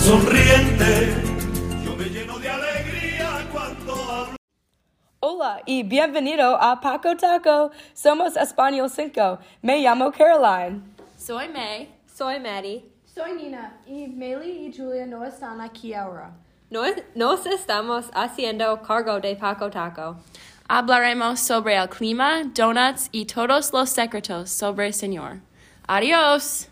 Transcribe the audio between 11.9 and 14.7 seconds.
Soy Maddie. Soy Nina. Y Meli